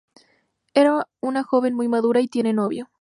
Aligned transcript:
Es 0.73 0.87
una 1.19 1.43
joven 1.43 1.75
muy 1.75 1.87
madura 1.87 2.21
y 2.21 2.27
tiene 2.27 2.53
novio. 2.53 2.89